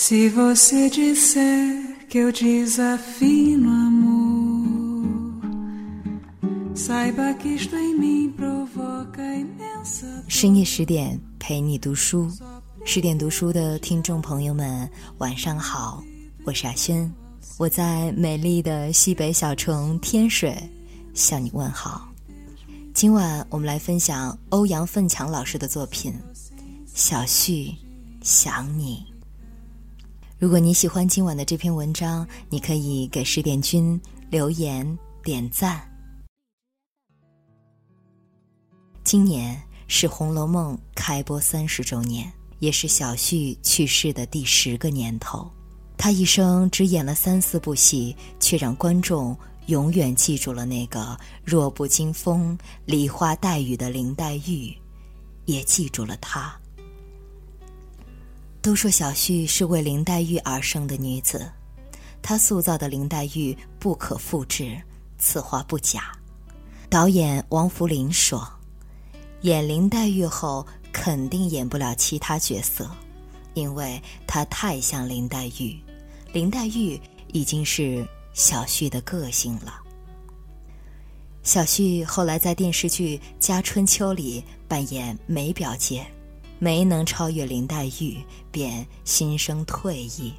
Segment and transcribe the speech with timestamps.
[0.00, 5.04] Se você disser que eu desafio amor,
[6.72, 10.06] saiba que isto em mim provoca imensa.
[10.28, 12.30] 深夜十点陪你读书，
[12.84, 14.88] 十点读书的听众朋友们，
[15.18, 16.00] 晚上好，
[16.44, 17.12] 我是阿轩，
[17.58, 20.56] 我在美丽的西北小城天水
[21.12, 22.08] 向你问好。
[22.94, 26.12] 今晚我们来分享欧阳奋强老师的作品
[26.94, 27.74] 《小旭
[28.22, 29.04] 想你》。
[30.38, 35.82] 如果你喜欢今晚的这篇文章，你可以给十点君留言点赞。
[39.02, 45.50] 今年是《红楼梦》开播三十周年，也是小旭去世的第十个年头。
[45.96, 49.36] 他一生只演了三四部戏，却让观众
[49.66, 54.72] 永远记住了那个弱不禁风、梨花带雨的林黛玉，
[55.46, 56.56] 也记住了他。
[58.68, 61.50] 都说小旭是为林黛玉而生的女子，
[62.20, 64.78] 她塑造的林黛玉不可复制，
[65.16, 66.12] 此话不假。
[66.90, 68.46] 导演王扶林说
[69.40, 72.90] ：“演林黛玉后，肯定演不了其他角色，
[73.54, 75.74] 因为她太像林黛玉。
[76.34, 77.00] 林黛玉
[77.32, 79.80] 已经是小旭的个性了。”
[81.42, 86.06] 小旭后来在电视剧《家春秋》里扮演梅表姐。
[86.58, 88.18] 没能超越林黛玉，
[88.50, 90.34] 便心生退意。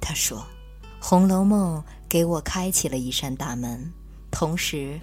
[0.00, 0.44] 他说
[1.00, 3.92] ：“《红楼梦》给我开启了一扇大门，
[4.30, 4.98] 同时，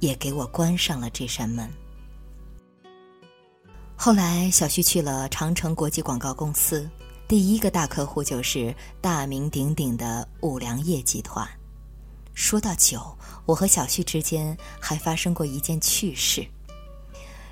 [0.00, 1.70] 也给我关上了这扇门。”
[3.96, 6.88] 后来，小旭去了长城国际广告公司，
[7.26, 11.48] 第一个大客户就是大名鼎鼎的五粮液集团。
[12.34, 16.44] 说到酒，我和小旭之间还发生过一件趣事。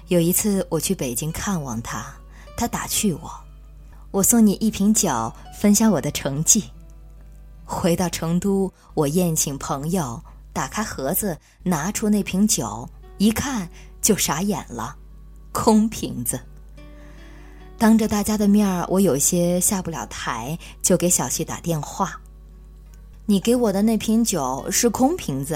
[0.09, 2.13] 有一次，我去北京看望他。
[2.57, 3.31] 他打趣我
[4.11, 6.71] ：“我送你一瓶酒，分享我的成绩。”
[7.65, 10.23] 回到成都，我宴请朋友，
[10.53, 13.69] 打开盒子，拿出那瓶酒，一看
[14.01, 14.95] 就傻眼了，
[15.53, 16.39] 空瓶子。
[17.79, 22.21] 当着大家的面儿，我有些下不了台，就给小旭打电话
[23.27, 25.55] ：“你给我的那瓶酒是空瓶子，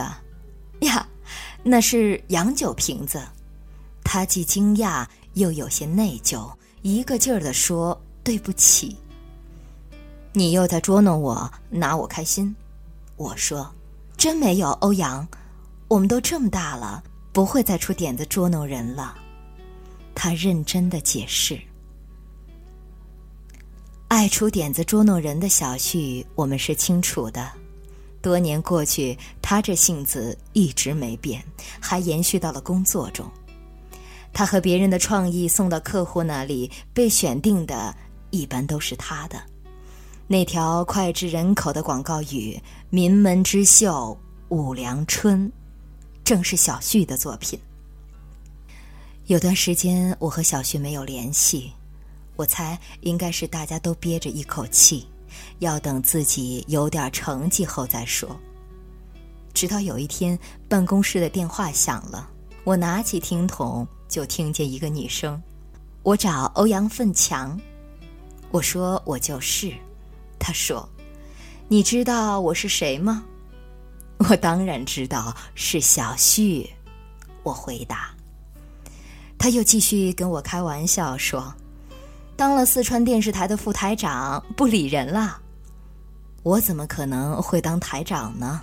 [0.81, 1.07] 呀，
[1.63, 3.23] 那是洋酒瓶子。”
[4.03, 5.05] 他既惊讶
[5.35, 6.51] 又有些内疚。
[6.87, 8.97] 一个劲儿地说：“对不起。”
[10.33, 12.55] 你又在捉弄我，拿我开心。
[13.17, 13.69] 我说
[14.17, 15.27] ：“真没有，欧阳，
[15.89, 17.03] 我们都这么大了，
[17.33, 19.17] 不会再出点子捉弄人了。”
[20.15, 21.61] 他认真的解释
[24.07, 27.51] ：“爱出点子捉弄人的小旭，我们是清楚的。
[28.23, 31.45] 多年过去，他这性子一直没变，
[31.81, 33.29] 还延续到了工作中。”
[34.37, 37.97] 他和别人的创意送到客户那里，被选定的
[38.29, 39.43] 一般都是他的。
[40.27, 42.61] 那条脍炙人口的广告语
[42.91, 44.15] “名门之秀
[44.51, 45.51] 五粮春”，
[46.23, 47.59] 正是小旭的作品。
[49.25, 51.73] 有段时间我和小旭没有联系，
[52.37, 55.07] 我猜应该是大家都憋着一口气，
[55.61, 58.39] 要等自己有点成绩后再说。
[59.55, 62.29] 直到有一天，办公室的电话响了，
[62.65, 63.89] 我拿起听筒。
[64.09, 65.41] 就听见一个女声
[66.03, 67.59] ：“我找欧阳奋强。”
[68.51, 69.73] 我说：“我就是。”
[70.39, 70.89] 他说
[71.69, 73.25] ：“你知道我是谁吗？”
[74.31, 76.69] 我当然知道是小旭。
[77.43, 78.11] 我回答。
[79.39, 81.55] 他又继续跟我开玩笑说
[82.37, 85.41] ：“当了四川电视台的副台长，不理人了。”
[86.43, 88.63] 我怎么可能会当台长呢？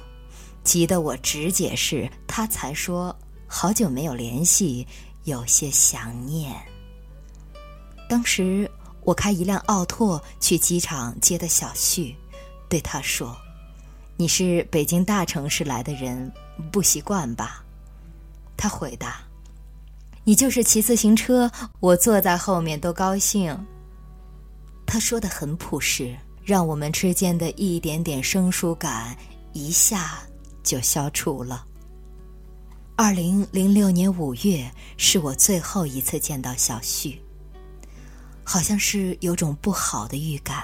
[0.64, 3.16] 急得我直解释，他才说
[3.46, 4.88] ：“好久没有联系。”
[5.24, 6.56] 有些想念。
[8.10, 8.70] 当时
[9.02, 12.16] 我开一辆奥拓去机场接的小旭，
[12.70, 13.36] 对他说
[14.18, 16.32] ：“你是北京大城市来的人，
[16.72, 17.64] 不习惯吧？”
[18.56, 19.24] 他回答
[20.24, 23.58] ：“你就是骑自行车，我坐在后面都高兴。”
[24.86, 29.18] 他说的很朴实，让我们之间的一点点生疏感
[29.54, 30.20] 一下
[30.62, 31.66] 就消除了。
[32.96, 37.20] 二零零六年五月是我最后一次见到小旭，
[38.44, 40.64] 好像是有种不好的预感，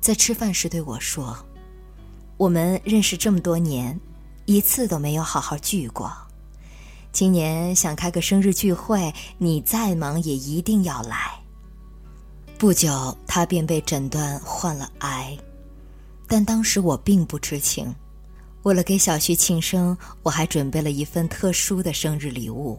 [0.00, 1.36] 在吃饭时对我说
[2.38, 4.00] ：“我们认识这么多年，
[4.46, 6.10] 一次都没有好好聚过。
[7.12, 11.38] 今年想开个生日聚会，你再忙也一定要来。”
[12.58, 15.36] 不久，他便被诊断患了癌，
[16.26, 17.94] 但当时我并不知情。
[18.62, 22.78] 为了给小旭庆生，我还准备了一份特殊的生日礼物，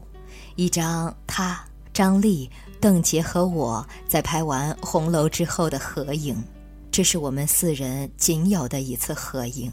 [0.55, 2.49] 一张他、张丽、
[2.79, 6.41] 邓婕和我在拍完《红楼》之后的合影。
[6.89, 9.71] 这是我们四人仅有的一次合影。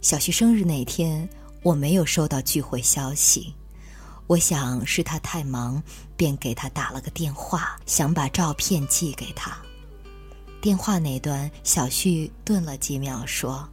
[0.00, 1.28] 小旭生日那天，
[1.62, 3.52] 我没有收到聚会消息，
[4.26, 5.82] 我想是他太忙，
[6.16, 9.58] 便给他打了个电话，想把照片寄给他。
[10.60, 13.66] 电话那端，小旭顿了几秒，说：“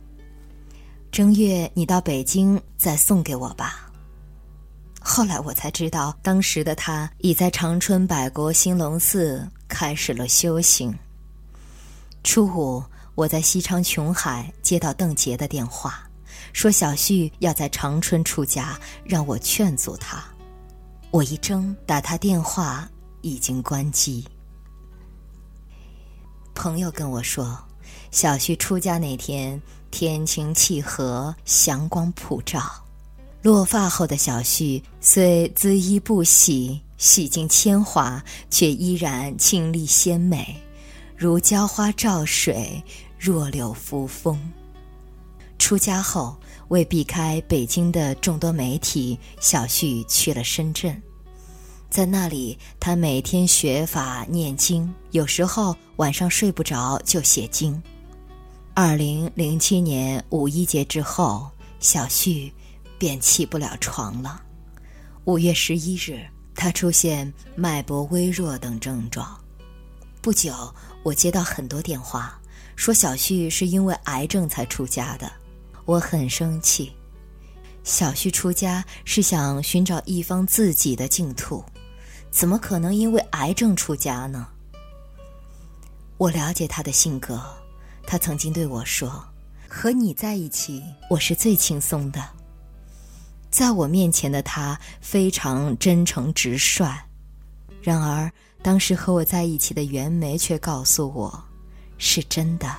[1.18, 3.90] 正月你到北京再送给我吧。”
[5.02, 10.96] 后来我才知道，当时的他已在长春百国兴隆寺开始了修行。
[12.24, 12.84] 初五，
[13.16, 16.08] 我在西昌琼海接到邓杰的电话，
[16.54, 20.24] 说小旭要在长春出家，让我劝阻他。
[21.10, 22.88] 我一怔，打他电话
[23.22, 24.24] 已经关机。
[26.54, 27.58] 朋友跟我说，
[28.12, 29.62] 小旭出家那天
[29.92, 32.62] 天晴气和，祥光普照。
[33.42, 40.56] 落发后的小旭虽姿衣不洗，洗尽铅华，却依然清丽鲜美，
[41.16, 42.84] 如娇花照水，
[43.18, 44.38] 弱柳扶风。
[45.60, 46.36] 出家后，
[46.68, 51.02] 为避开北京的众多媒体，小旭去了深圳。
[51.90, 57.82] 在那里，他每天学法念经，有时候晚上睡不着就写经。
[58.74, 61.50] 二零零七年五一节之后，
[61.80, 62.54] 小旭
[63.00, 64.42] 便起不了床了。
[65.24, 66.24] 五月十一日，
[66.54, 69.36] 他出现脉搏微弱等症状。
[70.22, 70.54] 不久，
[71.04, 72.40] 我接到很多电话，
[72.76, 75.32] 说小旭是因为癌症才出家的，
[75.86, 76.92] 我很生气。
[77.84, 81.64] 小旭出家是想寻找一方自己的净土。
[82.30, 84.48] 怎么可能因为癌症出家呢？
[86.18, 87.42] 我了解他的性格，
[88.06, 89.24] 他曾经对我说
[89.68, 92.24] ：“和你在一起，我是最轻松的。”
[93.50, 96.96] 在我面前的他非常真诚直率，
[97.82, 98.32] 然而
[98.62, 101.44] 当时和我在一起的袁梅却告诉我
[101.98, 102.76] ：“是真的，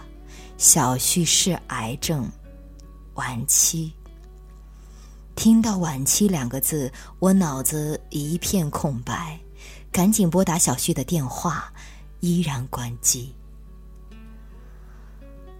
[0.56, 2.30] 小旭是癌症
[3.14, 3.92] 晚期。”
[5.38, 9.38] 听到“晚期”两个字，我脑子一片空白。
[9.92, 11.72] 赶紧拨打小旭的电话，
[12.18, 13.32] 依然关机。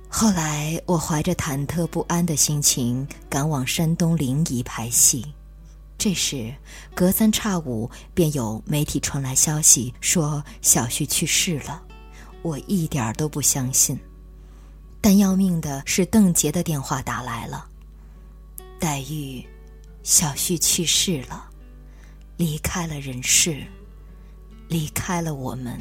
[0.08, 5.25] 后来，我怀着忐忑不安的心情赶往山东临沂拍戏。
[5.96, 6.52] 这时，
[6.92, 11.81] 隔三差五便有媒体传来消息说小旭去世了。
[12.42, 13.96] 我一点儿都不相信。
[15.00, 17.64] 但要命的是，邓杰的电话打来了。
[18.81, 19.46] 黛玉，
[20.08, 21.50] 小旭去世了，
[22.38, 23.62] 离开了人世。
[24.66, 25.78] 离开了我们，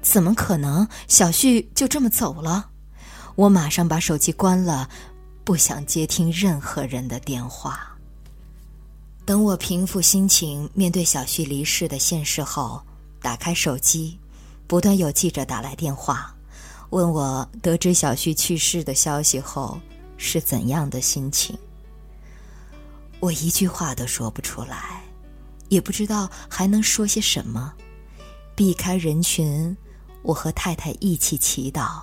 [0.00, 0.86] 怎么可能？
[1.08, 2.70] 小旭就这么走了？
[3.34, 4.88] 我马上把手机关了，
[5.42, 7.98] 不想接听任何人的电话。
[9.24, 12.80] 等我平复心情，面对小旭离世的现实后，
[13.20, 14.16] 打开手机，
[14.68, 16.32] 不断有记者打来电话，
[16.90, 19.80] 问我得知小旭去世的消息后
[20.16, 21.58] 是怎样的心情。
[23.22, 25.00] 我一句话都说不出来。
[25.68, 27.72] 也不知道还能说些什么，
[28.56, 29.74] 避开人群，
[30.22, 32.02] 我和太太一起祈祷，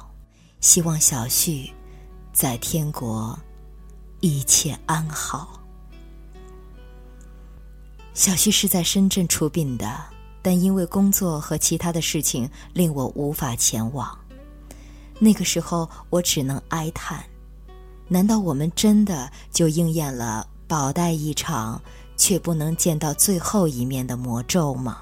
[0.62, 1.70] 希望小旭
[2.32, 3.38] 在天国
[4.22, 5.62] 一切安好。
[8.14, 10.04] 小旭是在深圳出殡的，
[10.42, 14.18] 但因为工作和其他的事情，令我无法前往。
[15.20, 17.24] 那个时候，我只能哀叹：
[18.08, 21.82] 难道我们真的就应验了宝黛一场？
[22.16, 24.98] 却不能见到最后一面的魔咒吗？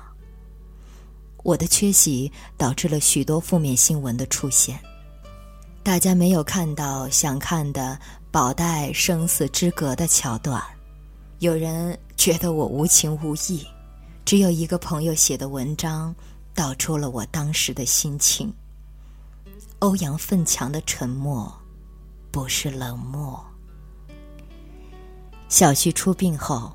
[1.41, 4.79] 我的缺席导致了许多负面新闻的出现，
[5.81, 10.63] 大家没有看到想看的宝黛生死之隔的桥段，
[11.39, 13.65] 有人觉得我无情无义，
[14.23, 16.15] 只有一个朋友写的文章
[16.53, 18.53] 道出了我当时的心情。
[19.79, 21.51] 欧阳奋强的沉默，
[22.29, 23.43] 不是冷漠。
[25.49, 26.71] 小旭出殡后。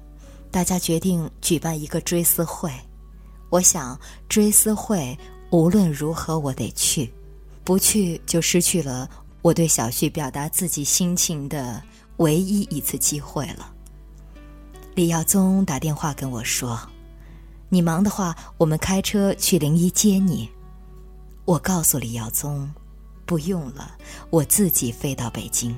[0.51, 2.71] 大家决定举办一个追思会，
[3.49, 3.99] 我想
[4.29, 5.19] 追思会
[5.51, 7.11] 无论如何我得去，
[7.65, 9.09] 不去就失去了
[9.41, 11.83] 我对小旭表达自己心情的
[12.19, 13.73] 唯一一次机会了。
[14.95, 16.79] 李耀宗打电话跟我说
[17.71, 20.47] ：“你忙的话，我们开车去临沂接你。”
[21.47, 22.71] 我告诉李耀宗
[23.25, 23.97] ：“不用了，
[24.29, 25.75] 我自己飞到北京。”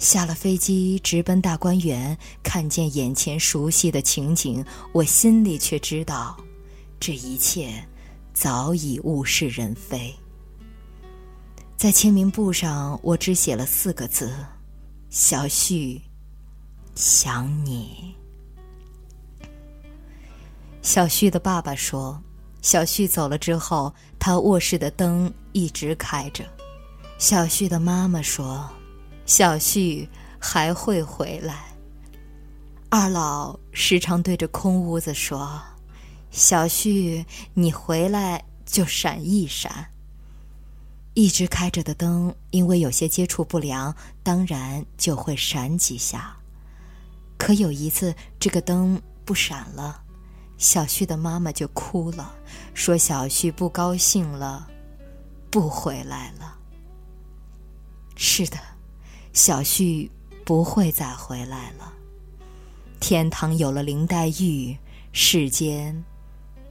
[0.00, 6.34] 下了飞机，直奔大观园，看见眼前熟悉的情景，我心里却知道，
[6.98, 7.70] 这一切
[8.32, 10.12] 早已物是人非。
[11.76, 14.34] 在签名簿上，我只写了四个字
[15.10, 16.00] ：“小旭，
[16.94, 18.14] 想你。”
[20.80, 22.18] 小旭的爸爸说
[22.62, 26.42] ：“小旭走了之后，他卧室的灯一直开着。
[27.18, 28.66] 小旭的妈妈说
[29.26, 30.08] ：“小旭
[30.38, 31.66] 还会回来。”
[32.90, 35.62] 二老时常对着空屋子说
[36.30, 37.24] ：“小旭，
[37.54, 39.86] 你回来就闪一闪。”
[41.14, 46.36] 一直开着的灯，因为有些接触不良，当然就会闪几下。
[47.36, 50.02] 可有一次，这个灯不闪了。
[50.56, 52.34] 小旭的妈妈就哭了，
[52.74, 54.68] 说：“小旭不高兴了，
[55.50, 56.56] 不回来了。”
[58.14, 58.58] 是的，
[59.32, 60.10] 小旭
[60.44, 61.92] 不会再回来了。
[62.98, 64.76] 天堂有了林黛玉，
[65.12, 66.04] 世间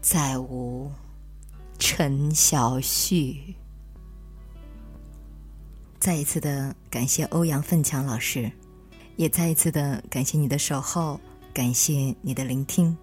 [0.01, 0.91] 再无
[1.79, 3.55] 陈小旭。
[5.99, 8.49] 再一次的感谢欧阳奋强老师，
[9.15, 11.19] 也再一次的感谢你的守候，
[11.53, 12.95] 感谢你的聆听。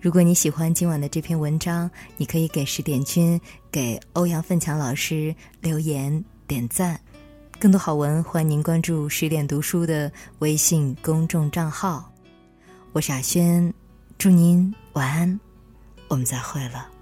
[0.00, 7.00] 如果你喜欢今晚的这篇文章，你可以给十点君、给欧阳奋强老师留言点赞。
[7.58, 12.12] 更多好文，欢迎您关注十点读书的微信公众账号。
[12.92, 13.72] 我是阿轩，
[14.18, 15.40] 祝您晚安，
[16.08, 16.93] 我们再会了。